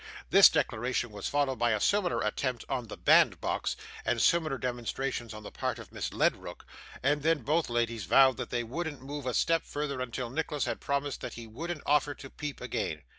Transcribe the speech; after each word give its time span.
This 0.31 0.49
declaration 0.49 1.11
was 1.11 1.27
followed 1.27 1.59
by 1.59 1.73
a 1.73 1.79
similar 1.79 2.21
attempt 2.23 2.65
on 2.67 2.87
the 2.87 2.97
bandbox, 2.97 3.75
and 4.03 4.19
similar 4.19 4.57
demonstrations 4.57 5.31
on 5.31 5.43
the 5.43 5.51
part 5.51 5.77
of 5.77 5.91
Miss 5.91 6.11
Ledrook, 6.11 6.65
and 7.03 7.21
then 7.21 7.43
both 7.43 7.69
ladies 7.69 8.05
vowed 8.05 8.37
that 8.37 8.49
they 8.49 8.63
wouldn't 8.63 9.03
move 9.03 9.27
a 9.27 9.33
step 9.35 9.63
further 9.63 10.01
until 10.01 10.31
Nicholas 10.31 10.65
had 10.65 10.81
promised 10.81 11.21
that 11.21 11.35
he 11.35 11.45
wouldn't 11.45 11.83
offer 11.85 12.15
to 12.15 12.31
peep 12.31 12.59
again. 12.61 13.03